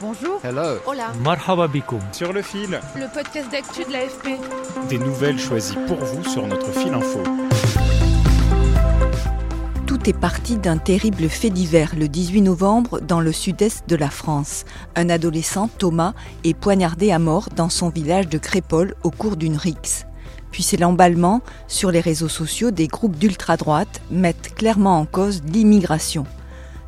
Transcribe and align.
Bonjour. 0.00 0.40
Hello. 0.42 0.78
Hola. 0.86 1.12
Marhaba 1.22 1.68
bikoum. 1.68 2.00
Sur 2.12 2.32
le 2.32 2.40
fil. 2.40 2.80
Le 2.96 3.12
podcast 3.12 3.50
d'actu 3.52 3.84
de 3.84 3.92
l'AFP. 3.92 4.28
Des 4.88 4.98
nouvelles 4.98 5.38
choisies 5.38 5.76
pour 5.86 5.98
vous 5.98 6.24
sur 6.24 6.46
notre 6.46 6.72
fil 6.72 6.94
info. 6.94 7.22
Tout 9.86 10.08
est 10.08 10.18
parti 10.18 10.56
d'un 10.56 10.78
terrible 10.78 11.28
fait 11.28 11.50
divers 11.50 11.94
le 11.98 12.08
18 12.08 12.40
novembre 12.40 13.00
dans 13.00 13.20
le 13.20 13.30
sud-est 13.30 13.86
de 13.90 13.96
la 13.96 14.08
France. 14.08 14.64
Un 14.96 15.10
adolescent, 15.10 15.68
Thomas, 15.76 16.14
est 16.44 16.54
poignardé 16.54 17.12
à 17.12 17.18
mort 17.18 17.50
dans 17.54 17.68
son 17.68 17.90
village 17.90 18.28
de 18.30 18.38
Crépole 18.38 18.94
au 19.02 19.10
cours 19.10 19.36
d'une 19.36 19.58
rixe. 19.58 20.06
Puis 20.50 20.62
c'est 20.62 20.78
l'emballement. 20.78 21.42
Sur 21.68 21.90
les 21.90 22.00
réseaux 22.00 22.28
sociaux, 22.28 22.70
des 22.70 22.86
groupes 22.86 23.18
d'ultra-droite 23.18 24.00
mettent 24.10 24.54
clairement 24.54 24.98
en 24.98 25.04
cause 25.04 25.42
l'immigration. 25.44 26.24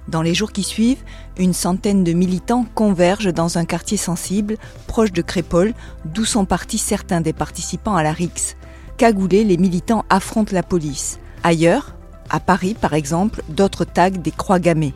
Dans 0.08 0.22
les 0.22 0.34
jours 0.34 0.52
qui 0.52 0.62
suivent, 0.62 1.02
une 1.38 1.52
centaine 1.52 2.04
de 2.04 2.12
militants 2.12 2.66
convergent 2.74 3.32
dans 3.32 3.58
un 3.58 3.64
quartier 3.64 3.96
sensible, 3.96 4.56
proche 4.86 5.12
de 5.12 5.22
Crépole, 5.22 5.74
d'où 6.04 6.24
sont 6.24 6.44
partis 6.44 6.78
certains 6.78 7.20
des 7.20 7.32
participants 7.32 7.94
à 7.94 8.02
la 8.02 8.12
rixe. 8.12 8.56
Cagoulés, 8.96 9.44
les 9.44 9.56
militants 9.56 10.04
affrontent 10.10 10.54
la 10.54 10.62
police. 10.62 11.18
Ailleurs, 11.44 11.94
à 12.30 12.40
Paris 12.40 12.74
par 12.78 12.94
exemple, 12.94 13.42
d'autres 13.48 13.84
taguent 13.84 14.22
des 14.22 14.30
croix 14.32 14.58
gammées. 14.58 14.94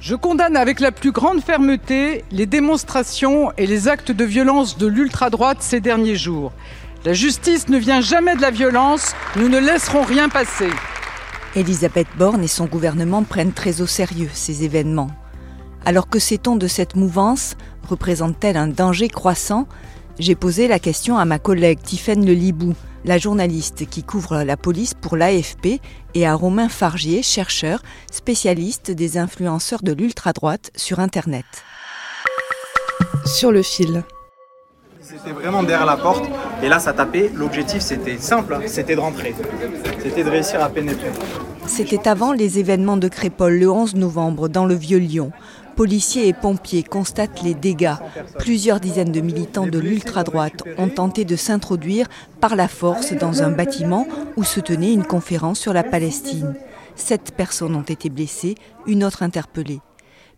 Je 0.00 0.14
condamne 0.14 0.56
avec 0.56 0.80
la 0.80 0.92
plus 0.92 1.10
grande 1.10 1.42
fermeté 1.42 2.24
les 2.30 2.46
démonstrations 2.46 3.50
et 3.58 3.66
les 3.66 3.88
actes 3.88 4.12
de 4.12 4.24
violence 4.24 4.78
de 4.78 4.86
l'ultra-droite 4.86 5.58
ces 5.60 5.80
derniers 5.80 6.16
jours. 6.16 6.52
La 7.04 7.14
justice 7.14 7.68
ne 7.68 7.78
vient 7.78 8.00
jamais 8.00 8.36
de 8.36 8.42
la 8.42 8.50
violence, 8.50 9.14
nous 9.36 9.48
ne 9.48 9.58
laisserons 9.58 10.02
rien 10.02 10.28
passer. 10.28 10.70
Elisabeth 11.58 12.06
Borne 12.16 12.44
et 12.44 12.48
son 12.48 12.66
gouvernement 12.66 13.24
prennent 13.24 13.52
très 13.52 13.80
au 13.80 13.86
sérieux 13.86 14.30
ces 14.32 14.62
événements. 14.62 15.10
Alors 15.84 16.08
que 16.08 16.20
sait-on 16.20 16.54
de 16.54 16.68
cette 16.68 16.94
mouvance? 16.94 17.56
Représente-t-elle 17.88 18.56
un 18.56 18.68
danger 18.68 19.08
croissant? 19.08 19.66
J'ai 20.20 20.36
posé 20.36 20.68
la 20.68 20.78
question 20.78 21.18
à 21.18 21.24
ma 21.24 21.40
collègue 21.40 21.80
Tiffaine 21.82 22.24
Le 22.24 22.32
Libou, 22.32 22.74
la 23.04 23.18
journaliste 23.18 23.86
qui 23.88 24.04
couvre 24.04 24.42
la 24.42 24.56
police 24.56 24.94
pour 24.94 25.16
l'AFP, 25.16 25.80
et 26.14 26.26
à 26.26 26.34
Romain 26.34 26.68
Fargier, 26.68 27.22
chercheur, 27.22 27.82
spécialiste 28.10 28.92
des 28.92 29.18
influenceurs 29.18 29.82
de 29.82 29.92
l'ultra-droite 29.92 30.70
sur 30.76 31.00
Internet. 31.00 31.46
Sur 33.24 33.50
le 33.50 33.62
fil. 33.62 34.04
C'était 35.00 35.32
vraiment 35.32 35.62
derrière 35.62 35.86
la 35.86 35.96
porte, 35.96 36.24
et 36.62 36.68
là 36.68 36.78
ça 36.78 36.92
tapait. 36.92 37.30
L'objectif 37.34 37.80
c'était 37.80 38.18
simple, 38.18 38.54
hein, 38.54 38.60
c'était 38.66 38.94
de 38.94 39.00
rentrer. 39.00 39.34
C'était 40.02 40.22
de 40.22 40.30
réussir 40.30 40.62
à 40.62 40.68
pénétrer. 40.68 41.10
C'était 41.68 42.08
avant 42.08 42.32
les 42.32 42.58
événements 42.58 42.96
de 42.96 43.08
Crépole 43.08 43.58
le 43.58 43.70
11 43.70 43.94
novembre 43.94 44.48
dans 44.48 44.64
le 44.64 44.74
Vieux-Lyon. 44.74 45.32
Policiers 45.76 46.26
et 46.26 46.32
pompiers 46.32 46.82
constatent 46.82 47.42
les 47.42 47.54
dégâts. 47.54 47.94
Plusieurs 48.38 48.80
dizaines 48.80 49.12
de 49.12 49.20
militants 49.20 49.66
de 49.66 49.78
l'ultra-droite 49.78 50.64
ont 50.78 50.88
tenté 50.88 51.24
de 51.24 51.36
s'introduire 51.36 52.08
par 52.40 52.56
la 52.56 52.68
force 52.68 53.12
dans 53.12 53.42
un 53.42 53.50
bâtiment 53.50 54.08
où 54.36 54.44
se 54.44 54.60
tenait 54.60 54.92
une 54.92 55.04
conférence 55.04 55.60
sur 55.60 55.72
la 55.72 55.84
Palestine. 55.84 56.54
Sept 56.96 57.32
personnes 57.36 57.76
ont 57.76 57.82
été 57.82 58.08
blessées, 58.08 58.56
une 58.86 59.04
autre 59.04 59.22
interpellée. 59.22 59.80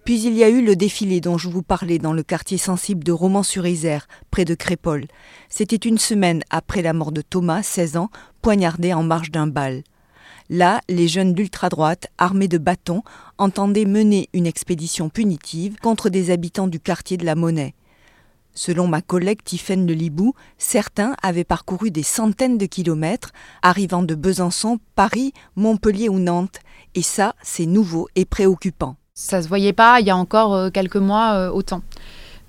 Puis 0.04 0.20
il 0.22 0.34
y 0.34 0.44
a 0.44 0.48
eu 0.48 0.62
le 0.64 0.76
défilé 0.76 1.20
dont 1.20 1.38
je 1.38 1.48
vous 1.48 1.62
parlais 1.62 1.98
dans 1.98 2.12
le 2.12 2.24
quartier 2.24 2.58
sensible 2.58 3.04
de 3.04 3.12
Romans-sur-Isère, 3.12 4.08
près 4.30 4.44
de 4.44 4.54
Crépole. 4.54 5.06
C'était 5.48 5.76
une 5.76 5.98
semaine 5.98 6.42
après 6.50 6.82
la 6.82 6.92
mort 6.92 7.12
de 7.12 7.22
Thomas, 7.22 7.62
16 7.62 7.96
ans, 7.96 8.10
poignardé 8.42 8.92
en 8.92 9.04
marge 9.04 9.30
d'un 9.30 9.46
bal. 9.46 9.84
Là, 10.52 10.80
les 10.88 11.06
jeunes 11.06 11.32
d'ultra-droite, 11.32 12.08
armés 12.18 12.48
de 12.48 12.58
bâtons, 12.58 13.04
entendaient 13.38 13.84
mener 13.84 14.28
une 14.32 14.46
expédition 14.46 15.08
punitive 15.08 15.76
contre 15.80 16.08
des 16.08 16.32
habitants 16.32 16.66
du 16.66 16.80
quartier 16.80 17.16
de 17.16 17.24
la 17.24 17.36
Monnaie. 17.36 17.74
Selon 18.52 18.88
ma 18.88 19.00
collègue 19.00 19.44
Tiffaine 19.44 19.86
Le 19.86 19.94
Libou, 19.94 20.34
certains 20.58 21.14
avaient 21.22 21.44
parcouru 21.44 21.92
des 21.92 22.02
centaines 22.02 22.58
de 22.58 22.66
kilomètres, 22.66 23.30
arrivant 23.62 24.02
de 24.02 24.16
Besançon, 24.16 24.80
Paris, 24.96 25.32
Montpellier 25.54 26.08
ou 26.08 26.18
Nantes. 26.18 26.58
Et 26.96 27.02
ça, 27.02 27.36
c'est 27.42 27.64
nouveau 27.64 28.08
et 28.16 28.24
préoccupant. 28.24 28.96
Ça 29.14 29.42
se 29.42 29.48
voyait 29.48 29.72
pas 29.72 30.00
il 30.00 30.06
y 30.06 30.10
a 30.10 30.16
encore 30.16 30.54
euh, 30.54 30.70
quelques 30.70 30.96
mois 30.96 31.34
euh, 31.34 31.50
autant. 31.50 31.82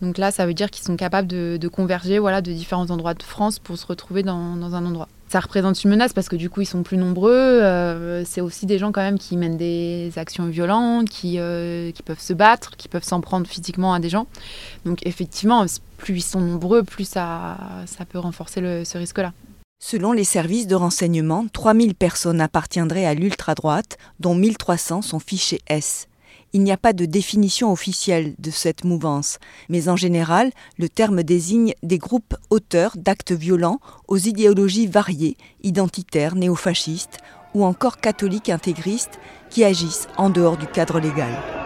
Donc 0.01 0.17
là, 0.17 0.31
ça 0.31 0.47
veut 0.47 0.55
dire 0.55 0.71
qu'ils 0.71 0.83
sont 0.83 0.95
capables 0.95 1.27
de, 1.27 1.67
converger 1.67 2.17
voilà, 2.17 2.41
de 2.41 2.51
différents 2.51 2.89
endroits 2.89 3.13
de 3.13 3.21
France 3.21 3.59
pour 3.59 3.77
se 3.77 3.85
retrouver 3.85 4.23
dans, 4.23 4.73
un 4.73 4.85
endroit. 4.85 5.07
Ça 5.31 5.39
représente 5.39 5.81
une 5.85 5.91
menace 5.91 6.11
parce 6.11 6.27
que 6.27 6.35
du 6.35 6.49
coup, 6.49 6.59
ils 6.59 6.65
sont 6.65 6.83
plus 6.83 6.97
nombreux. 6.97 7.31
Euh, 7.31 8.25
c'est 8.25 8.41
aussi 8.41 8.65
des 8.65 8.77
gens 8.77 8.91
quand 8.91 8.99
même 8.99 9.17
qui 9.17 9.37
mènent 9.37 9.55
des 9.55 10.11
actions 10.17 10.45
violentes, 10.47 11.07
qui, 11.07 11.39
euh, 11.39 11.91
qui 11.91 12.03
peuvent 12.03 12.19
se 12.19 12.33
battre, 12.33 12.75
qui 12.75 12.89
peuvent 12.89 13.05
s'en 13.05 13.21
prendre 13.21 13.47
physiquement 13.47 13.93
à 13.93 14.01
des 14.01 14.09
gens. 14.09 14.27
Donc 14.83 14.99
effectivement, 15.05 15.65
plus 15.95 16.17
ils 16.17 16.21
sont 16.21 16.41
nombreux, 16.41 16.83
plus 16.83 17.07
ça, 17.07 17.57
ça 17.85 18.03
peut 18.03 18.19
renforcer 18.19 18.83
ce 18.83 18.97
risque-là. 18.97 19.31
Selon 19.81 20.11
les 20.11 20.25
services 20.25 20.67
de 20.67 20.75
renseignement, 20.75 21.45
3000 21.53 21.95
personnes 21.95 22.41
appartiendraient 22.41 23.05
à 23.05 23.13
l'ultra-droite, 23.13 23.97
dont 24.19 24.35
1300 24.35 25.01
sont 25.01 25.19
fichés 25.19 25.61
S. 25.67 26.09
Il 26.53 26.63
n'y 26.63 26.71
a 26.71 26.77
pas 26.77 26.91
de 26.91 27.05
définition 27.05 27.71
officielle 27.71 28.35
de 28.37 28.51
cette 28.51 28.83
mouvance, 28.83 29.39
mais 29.69 29.87
en 29.87 29.95
général, 29.95 30.51
le 30.77 30.89
terme 30.89 31.23
désigne 31.23 31.73
des 31.81 31.97
groupes 31.97 32.35
auteurs 32.49 32.97
d'actes 32.97 33.31
violents 33.31 33.79
aux 34.09 34.17
idéologies 34.17 34.87
variées, 34.87 35.37
identitaires, 35.63 36.35
néofascistes 36.35 37.19
ou 37.53 37.63
encore 37.63 37.97
catholiques 37.97 38.49
intégristes 38.49 39.19
qui 39.49 39.63
agissent 39.63 40.07
en 40.17 40.29
dehors 40.29 40.57
du 40.57 40.67
cadre 40.67 40.99
légal. 40.99 41.60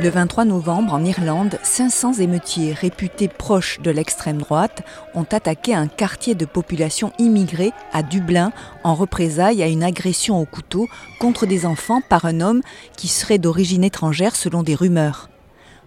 Le 0.00 0.08
23 0.08 0.46
novembre, 0.46 0.94
en 0.94 1.04
Irlande, 1.04 1.58
500 1.62 2.14
émeutiers 2.14 2.72
réputés 2.72 3.28
proches 3.28 3.78
de 3.80 3.90
l'extrême 3.90 4.38
droite 4.38 4.82
ont 5.14 5.26
attaqué 5.30 5.74
un 5.74 5.86
quartier 5.86 6.34
de 6.34 6.46
population 6.46 7.12
immigrée 7.18 7.72
à 7.92 8.02
Dublin 8.02 8.52
en 8.84 8.94
représailles 8.94 9.62
à 9.62 9.68
une 9.68 9.82
agression 9.82 10.40
au 10.40 10.46
couteau 10.46 10.88
contre 11.20 11.44
des 11.44 11.66
enfants 11.66 12.00
par 12.08 12.24
un 12.24 12.40
homme 12.40 12.62
qui 12.96 13.06
serait 13.06 13.38
d'origine 13.38 13.84
étrangère 13.84 14.34
selon 14.34 14.62
des 14.62 14.74
rumeurs. 14.74 15.28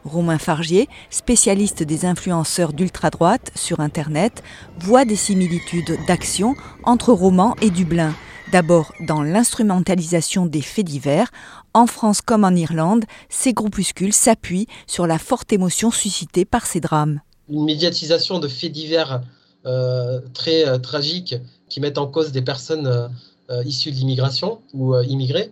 Romain 0.06 0.38
Fargier, 0.38 0.88
spécialiste 1.10 1.82
des 1.82 2.06
influenceurs 2.06 2.74
d'ultra-droite 2.74 3.52
sur 3.56 3.80
Internet, 3.80 4.44
voit 4.78 5.06
des 5.06 5.16
similitudes 5.16 5.98
d'action 6.08 6.56
entre 6.84 7.12
Roman 7.12 7.56
et 7.60 7.72
Dublin. 7.72 8.14
D'abord 8.56 8.94
dans 9.02 9.22
l'instrumentalisation 9.22 10.46
des 10.46 10.62
faits 10.62 10.86
divers, 10.86 11.30
en 11.74 11.88
France 11.88 12.22
comme 12.22 12.46
en 12.46 12.56
Irlande, 12.56 13.04
ces 13.28 13.52
groupuscules 13.52 14.14
s'appuient 14.14 14.68
sur 14.88 15.08
la 15.08 15.20
forte 15.20 15.52
émotion 15.52 15.92
suscitée 15.92 16.46
par 16.46 16.66
ces 16.66 16.80
drames. 16.80 17.20
Une 17.50 17.66
médiatisation 17.66 18.40
de 18.40 18.48
faits 18.48 18.72
divers 18.72 19.22
euh, 19.66 20.22
très 20.34 20.66
euh, 20.66 20.78
tragiques 20.78 21.36
qui 21.68 21.82
mettent 21.82 21.98
en 21.98 22.08
cause 22.08 22.32
des 22.32 22.42
personnes 22.42 22.88
euh, 22.88 23.64
issues 23.66 23.92
de 23.92 23.98
l'immigration 23.98 24.62
ou 24.74 24.96
immigrées. 25.02 25.52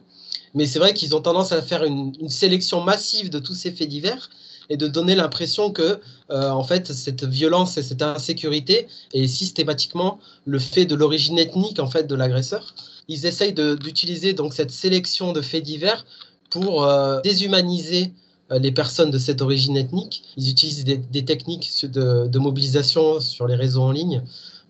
Mais 0.53 0.65
c'est 0.65 0.79
vrai 0.79 0.93
qu'ils 0.93 1.13
ont 1.13 1.21
tendance 1.21 1.51
à 1.51 1.61
faire 1.61 1.83
une, 1.83 2.13
sélection 2.29 2.79
massive 2.79 3.29
de 3.29 3.39
tous 3.39 3.53
ces 3.53 3.73
faits 3.73 3.89
divers 3.89 4.29
et 4.69 4.77
de 4.77 4.87
donner 4.87 5.15
l'impression 5.15 5.71
que, 5.71 5.99
euh, 6.31 6.49
en 6.49 6.63
fait, 6.63 6.91
cette 6.93 7.23
violence 7.25 7.77
et 7.77 7.83
cette 7.83 8.01
insécurité 8.01 8.87
est 9.13 9.27
systématiquement 9.27 10.19
le 10.45 10.59
fait 10.59 10.85
de 10.85 10.95
l'origine 10.95 11.37
ethnique 11.37 11.79
en 11.79 11.87
fait 11.87 12.07
de 12.07 12.15
l'agresseur. 12.15 12.73
Ils 13.07 13.25
essayent 13.25 13.53
d'utiliser 13.53 14.33
donc 14.33 14.53
cette 14.53 14.71
sélection 14.71 15.33
de 15.33 15.41
faits 15.41 15.63
divers 15.63 16.05
pour 16.49 16.83
euh, 16.83 17.19
déshumaniser 17.21 18.13
euh, 18.51 18.59
les 18.59 18.71
personnes 18.71 19.11
de 19.11 19.17
cette 19.17 19.41
origine 19.41 19.75
ethnique. 19.75 20.23
Ils 20.37 20.49
utilisent 20.49 20.85
des, 20.85 20.97
des 20.97 21.25
techniques 21.25 21.85
de, 21.85 22.27
de, 22.27 22.39
mobilisation 22.39 23.19
sur 23.19 23.47
les 23.47 23.55
réseaux 23.55 23.83
en 23.83 23.91
ligne. 23.91 24.21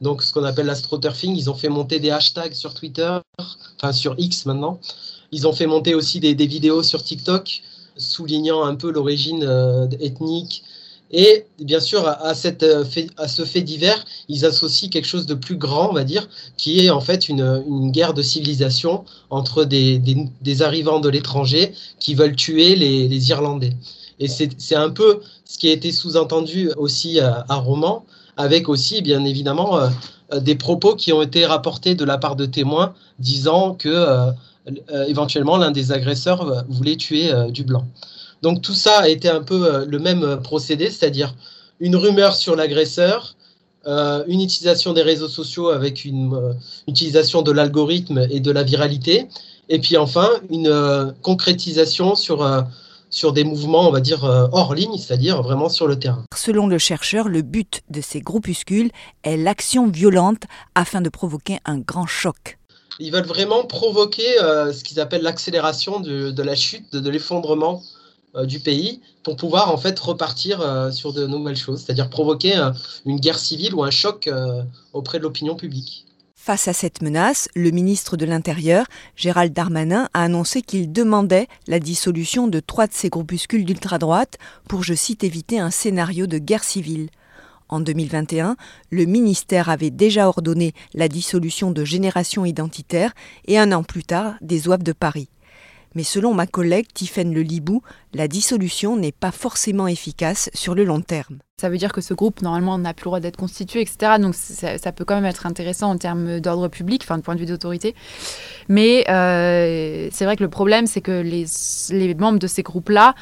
Donc, 0.01 0.23
ce 0.23 0.33
qu'on 0.33 0.43
appelle 0.43 0.65
l'astroturfing, 0.65 1.35
ils 1.35 1.49
ont 1.49 1.53
fait 1.53 1.69
monter 1.69 1.99
des 1.99 2.09
hashtags 2.09 2.53
sur 2.53 2.73
Twitter, 2.73 3.17
enfin 3.77 3.93
sur 3.93 4.15
X 4.17 4.45
maintenant. 4.45 4.79
Ils 5.31 5.47
ont 5.47 5.53
fait 5.53 5.67
monter 5.67 5.95
aussi 5.95 6.19
des, 6.19 6.35
des 6.35 6.47
vidéos 6.47 6.83
sur 6.83 7.03
TikTok 7.03 7.61
soulignant 7.97 8.63
un 8.63 8.75
peu 8.75 8.91
l'origine 8.91 9.43
euh, 9.43 9.87
ethnique 9.99 10.63
Et 11.11 11.45
bien 11.59 11.79
sûr, 11.79 12.07
à, 12.07 12.33
cette 12.33 12.65
fait, 12.85 13.07
à 13.17 13.27
ce 13.27 13.45
fait 13.45 13.61
divers, 13.61 14.03
ils 14.29 14.45
associent 14.45 14.89
quelque 14.89 15.05
chose 15.07 15.25
de 15.25 15.35
plus 15.35 15.57
grand, 15.57 15.89
on 15.89 15.93
va 15.93 16.03
dire, 16.03 16.27
qui 16.57 16.85
est 16.85 16.89
en 16.89 17.01
fait 17.01 17.29
une, 17.29 17.63
une 17.67 17.91
guerre 17.91 18.13
de 18.13 18.23
civilisation 18.23 19.03
entre 19.29 19.63
des, 19.63 19.99
des, 19.99 20.61
arrivants 20.61 20.99
de 20.99 21.09
l'étranger 21.09 21.73
qui 21.99 22.15
veulent 22.15 22.35
tuer 22.35 22.75
les, 22.75 23.07
les 23.07 23.29
Irlandais. 23.29 23.73
Et 24.19 24.27
c'est 24.27 24.75
un 24.75 24.89
peu 24.89 25.21
ce 25.45 25.57
qui 25.57 25.69
a 25.69 25.71
été 25.71 25.91
sous-entendu 25.91 26.71
aussi 26.77 27.19
à, 27.19 27.45
à 27.49 27.55
Roman, 27.55 28.05
avec 28.37 28.69
aussi, 28.69 29.01
bien 29.01 29.23
évidemment, 29.25 29.79
euh, 30.33 30.39
des 30.39 30.55
propos 30.55 30.95
qui 30.95 31.13
ont 31.13 31.21
été 31.21 31.45
rapportés 31.45 31.95
de 31.95 32.05
la 32.05 32.17
part 32.17 32.35
de 32.35 32.45
témoins 32.45 32.93
disant 33.19 33.73
que 33.73 33.89
euh, 33.89 34.27
euh, 34.27 34.31
éventuellement 35.07 35.57
l'un 35.57 35.71
des 35.71 35.91
agresseurs 35.91 36.65
voulait 36.69 36.95
tuer 36.95 37.31
du 37.49 37.63
blanc. 37.63 37.85
Donc 38.41 38.61
tout 38.61 38.73
ça 38.73 38.99
a 38.99 39.07
été 39.07 39.29
un 39.29 39.41
peu 39.41 39.85
le 39.85 39.99
même 39.99 40.39
procédé, 40.41 40.89
c'est-à-dire 40.89 41.35
une 41.79 41.95
rumeur 41.95 42.35
sur 42.35 42.55
l'agresseur, 42.55 43.35
une 43.85 44.41
utilisation 44.41 44.93
des 44.93 45.01
réseaux 45.01 45.27
sociaux 45.27 45.69
avec 45.69 46.05
une 46.05 46.55
utilisation 46.87 47.41
de 47.41 47.51
l'algorithme 47.51 48.27
et 48.29 48.39
de 48.39 48.51
la 48.51 48.63
viralité, 48.63 49.27
et 49.69 49.79
puis 49.79 49.97
enfin 49.97 50.29
une 50.49 51.13
concrétisation 51.21 52.15
sur 52.15 52.41
sur 53.13 53.31
des 53.31 53.43
mouvements, 53.43 53.87
on 53.87 53.91
va 53.91 54.01
dire, 54.01 54.25
euh, 54.25 54.47
hors 54.51 54.73
ligne, 54.73 54.97
c'est-à-dire 54.97 55.41
vraiment 55.43 55.69
sur 55.69 55.87
le 55.87 55.99
terrain. 55.99 56.23
Selon 56.35 56.65
le 56.65 56.79
chercheur, 56.79 57.29
le 57.29 57.43
but 57.43 57.81
de 57.89 58.01
ces 58.01 58.21
groupuscules 58.21 58.89
est 59.23 59.37
l'action 59.37 59.87
violente 59.87 60.43
afin 60.73 60.99
de 60.99 61.09
provoquer 61.09 61.59
un 61.65 61.77
grand 61.77 62.07
choc. 62.07 62.57
Ils 62.99 63.11
veulent 63.11 63.25
vraiment 63.25 63.65
provoquer 63.65 64.41
euh, 64.41 64.71
ce 64.71 64.83
qu'ils 64.83 64.99
appellent 64.99 65.23
l'accélération 65.23 65.99
de, 65.99 66.43
la 66.43 66.55
chute, 66.55 66.93
de, 66.93 67.09
l'effondrement 67.09 67.81
euh, 68.35 68.45
du 68.45 68.59
pays, 68.59 69.01
pour 69.23 69.35
pouvoir 69.35 69.71
en 69.71 69.77
fait 69.77 69.97
repartir 69.99 70.91
sur 70.91 71.13
de 71.13 71.25
nouvelles 71.25 71.55
choses, 71.55 71.81
c'est-à-dire 71.81 72.09
provoquer 72.09 72.53
une 73.05 73.19
guerre 73.19 73.39
civile 73.39 73.73
ou 73.73 73.83
un 73.83 73.91
choc 73.91 74.29
auprès 74.91 75.17
de 75.17 75.23
l'opinion 75.23 75.55
publique. 75.55 76.05
Face 76.45 76.67
à 76.67 76.73
cette 76.73 77.01
menace, 77.01 77.47
le 77.55 77.71
ministre 77.71 78.17
de 78.17 78.25
l'Intérieur, 78.25 78.85
Gérald 79.15 79.53
Darmanin, 79.53 80.09
a 80.13 80.23
annoncé 80.23 80.61
qu'il 80.61 80.91
demandait 80.91 81.47
la 81.67 81.79
dissolution 81.79 82.49
de 82.49 82.59
trois 82.59 82.85
de 82.85 82.91
ces 82.91 83.07
groupuscules 83.07 83.63
d'ultra-droite 83.63 84.37
pour, 84.67 84.83
je 84.83 84.93
cite, 84.93 85.23
éviter 85.23 85.57
un 85.57 85.71
scénario 85.71 86.27
de 86.27 86.39
guerre 86.39 86.65
civile. 86.65 87.07
En 87.73 87.79
2021, 87.79 88.55
le 88.91 89.05
ministère 89.05 89.67
avait 89.67 89.89
déjà 89.89 90.27
ordonné 90.27 90.73
la 90.93 91.07
dissolution 91.07 91.71
de 91.71 91.83
Génération 91.83 92.45
Identitaire 92.45 93.15
et 93.47 93.57
un 93.57 93.71
an 93.71 93.81
plus 93.81 94.03
tard 94.03 94.35
des 94.41 94.67
OAF 94.67 94.83
de 94.83 94.91
Paris. 94.91 95.27
Mais 95.95 96.03
selon 96.03 96.33
ma 96.33 96.47
collègue 96.47 96.87
Tiffaine 96.93 97.33
Le 97.33 97.41
Libou, 97.41 97.81
la 98.13 98.27
dissolution 98.27 98.97
n'est 98.97 99.11
pas 99.11 99.31
forcément 99.31 99.87
efficace 99.87 100.49
sur 100.53 100.75
le 100.75 100.83
long 100.83 101.01
terme. 101.01 101.39
Ça 101.61 101.69
veut 101.69 101.77
dire 101.77 101.93
que 101.93 102.01
ce 102.01 102.13
groupe, 102.13 102.41
normalement, 102.41 102.77
n'a 102.77 102.93
plus 102.93 103.03
le 103.03 103.09
droit 103.09 103.19
d'être 103.19 103.37
constitué, 103.37 103.81
etc. 103.81 104.13
Donc 104.19 104.35
ça, 104.35 104.91
peut 104.91 105.05
quand 105.05 105.15
même 105.15 105.25
être 105.25 105.45
intéressant 105.45 105.91
en 105.91 105.97
termes 105.97 106.39
d'ordre 106.39 106.67
public, 106.67 107.03
enfin 107.05 107.17
de 107.17 107.23
point 107.23 107.35
de 107.35 107.39
vue 107.39 107.45
d'autorité. 107.45 107.95
Mais 108.67 109.05
euh, 109.09 110.09
c'est 110.11 110.25
vrai 110.25 110.35
que 110.35 110.43
le 110.43 110.49
problème, 110.49 110.87
c'est 110.87 110.99
que 110.99 111.21
les, 111.21 112.15
membres 112.15 112.39
de 112.39 112.47
ces 112.47 112.63
groupes-là, 112.63 113.15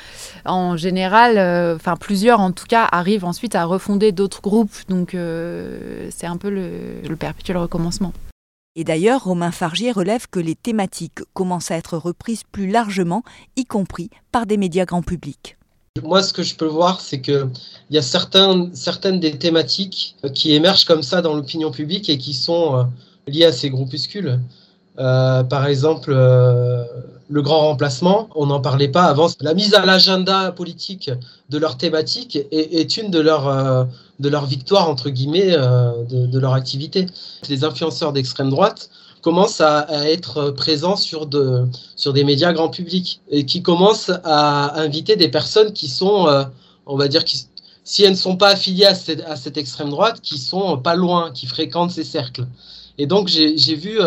en 0.46 0.76
général, 0.78 1.38
euh, 1.38 1.76
enfin 1.76 1.96
plusieurs 1.98 2.40
en 2.40 2.52
tout 2.52 2.66
cas, 2.68 2.88
arrivent 2.92 3.26
ensuite 3.26 3.54
à 3.54 3.66
refonder 3.66 4.12
d'autres 4.12 4.42
groupes. 4.42 4.76
Donc 4.90 5.14
euh, 5.14 6.10
c'est 6.10 6.28
un 6.28 6.38
peu 6.38 6.50
le 6.50 7.16
perpétuel 7.16 7.58
recommencement. 7.58 8.14
Et 8.78 8.86
d'ailleurs, 8.86 9.26
Romain 9.26 9.52
Fargier 9.52 9.92
relève 9.92 10.28
que 10.32 10.40
les 10.40 10.56
thématiques 10.56 11.20
commencent 11.34 11.72
à 11.72 11.76
être 11.76 11.98
reprises 11.98 12.44
plus 12.50 12.72
largement, 12.72 13.22
y 13.58 13.66
compris 13.66 14.10
par 14.32 14.46
des 14.46 14.56
médias 14.56 14.86
grand 14.86 15.02
public. 15.02 15.58
Moi, 16.02 16.24
ce 16.24 16.32
que 16.32 16.42
je 16.42 16.56
peux 16.56 16.68
voir, 16.68 17.02
c'est 17.02 17.20
qu'il 17.20 17.50
y 17.90 17.98
a 17.98 18.02
certaines 18.02 19.20
des 19.20 19.38
thématiques 19.38 20.16
qui 20.34 20.54
émergent 20.54 20.86
comme 20.86 21.04
ça 21.04 21.22
dans 21.22 21.36
l'opinion 21.36 21.70
publique 21.72 22.10
et 22.10 22.18
qui 22.18 22.34
sont 22.34 22.78
euh, 22.78 22.84
liées 23.28 23.44
à 23.44 23.52
ces 23.52 23.70
groupuscules. 23.70 24.40
Euh, 25.00 25.44
par 25.44 25.68
exemple, 25.68 26.14
euh, 26.14 26.86
le 27.32 27.42
grand 27.42 27.60
remplacement, 27.60 28.28
on 28.36 28.48
n'en 28.48 28.60
parlait 28.60 28.90
pas 28.90 29.06
avant. 29.06 29.28
La 29.40 29.54
mise 29.54 29.74
à 29.74 29.86
l'agenda 29.86 30.52
politique 30.52 31.10
de 31.50 31.58
leur 31.58 31.78
thématique 31.78 32.38
est, 32.52 32.98
une 32.98 33.10
de 33.10 33.20
leurs 33.20 33.48
euh, 33.48 33.86
leur 34.20 34.46
victoires, 34.46 34.90
entre 34.90 35.10
guillemets, 35.10 35.52
de, 35.52 36.28
de, 36.28 36.40
leur 36.40 36.54
activité. 36.54 37.08
Les 37.50 37.64
influenceurs 37.64 38.12
d'extrême 38.12 38.50
droite 38.50 38.90
commencent 39.22 39.62
à, 39.62 39.88
être 40.10 40.52
présents 40.52 40.96
sur, 40.96 41.26
de, 41.26 41.66
sur 41.96 42.12
des 42.12 42.24
médias 42.24 42.52
grand 42.52 42.70
public 42.70 43.22
et 43.30 43.46
qui 43.46 43.62
commencent 43.62 44.12
à 44.24 44.80
inviter 44.80 45.16
des 45.16 45.30
personnes 45.30 45.74
qui 45.74 45.88
sont, 45.88 46.28
on 46.86 46.98
va 46.98 47.08
dire, 47.08 47.24
qui, 47.24 47.46
si 47.84 48.04
elles 48.04 48.12
ne 48.12 48.16
sont 48.16 48.36
pas 48.36 48.50
affiliées 48.50 48.86
à 48.86 48.96
cette, 48.96 49.22
à 49.22 49.36
cette 49.36 49.58
extrême 49.58 49.90
droite, 49.90 50.22
qui 50.22 50.38
sont 50.38 50.78
pas 50.78 50.96
loin, 50.96 51.32
qui 51.32 51.46
fréquentent 51.46 51.92
ces 51.92 52.04
cercles. 52.04 52.46
Et 52.98 53.08
donc 53.08 53.28
j'ai 53.28 53.76
vu 53.76 54.00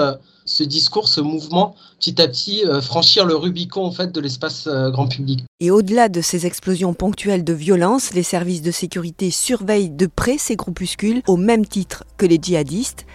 ce 0.45 0.63
discours, 0.63 1.09
ce 1.09 1.21
mouvement, 1.21 1.75
petit 1.99 2.21
à 2.21 2.29
petit 2.29 2.65
euh, 2.67 2.81
franchir 2.81 3.25
le 3.25 3.35
Rubicon 3.35 3.85
en 3.85 3.91
fait 3.91 4.13
de 4.13 4.21
l'espace 4.21 4.67
euh, 4.67 4.91
grand 4.91 5.09
public. 5.09 5.45
Et 5.61 5.71
au-delà 5.71 6.09
de 6.09 6.21
ces 6.21 6.47
explosions 6.47 6.95
ponctuelles 6.95 7.45
de 7.45 7.53
violence, 7.53 8.13
les 8.13 8.23
services 8.23 8.63
de 8.63 8.71
sécurité 8.71 9.31
surveillent 9.31 9.91
de 9.91 10.07
près 10.07 10.39
ces 10.39 10.57
groupuscules 10.57 11.23
au 11.27 11.37
même 11.37 11.67
titre 11.67 12.05
que 12.17 12.27
les 12.27 12.39
djihadistes. 12.41 13.07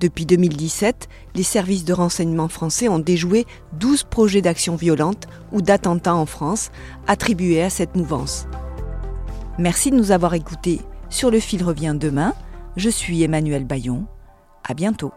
Depuis 0.00 0.26
2017, 0.26 1.08
les 1.36 1.44
services 1.44 1.84
de 1.84 1.92
renseignement 1.92 2.48
français 2.48 2.88
ont 2.88 2.98
déjoué 2.98 3.46
12 3.78 4.04
projets 4.04 4.42
d'action 4.42 4.74
violente 4.74 5.28
ou 5.52 5.62
d'attentats 5.62 6.16
en 6.16 6.26
France 6.26 6.70
attribués 7.06 7.62
à 7.62 7.70
cette 7.70 7.94
mouvance. 7.94 8.46
Merci 9.58 9.92
de 9.92 9.96
nous 9.96 10.10
avoir 10.10 10.34
écoutés. 10.34 10.80
Sur 11.10 11.30
le 11.30 11.38
fil 11.38 11.62
revient 11.62 11.96
demain. 11.98 12.34
Je 12.76 12.90
suis 12.90 13.22
Emmanuel 13.22 13.64
Bayon. 13.64 14.06
À 14.64 14.74
bientôt. 14.74 15.12